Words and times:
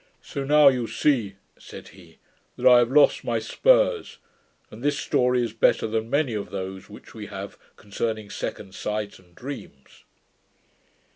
'So 0.19 0.43
now 0.43 0.67
you 0.67 0.87
see,' 0.87 1.35
said 1.59 1.89
he, 1.89 2.17
'that 2.55 2.65
I 2.65 2.79
have 2.79 2.89
lost 2.89 3.23
my 3.23 3.37
spurs; 3.37 4.17
and 4.71 4.81
this 4.81 4.97
story 4.97 5.43
is 5.43 5.53
better 5.53 5.85
than 5.85 6.09
many 6.09 6.33
of 6.33 6.49
those 6.49 6.89
which 6.89 7.13
we 7.13 7.27
have 7.27 7.55
concerning 7.75 8.31
second 8.31 8.73
sight 8.73 9.19
and 9.19 9.35
dreams.' 9.35 10.03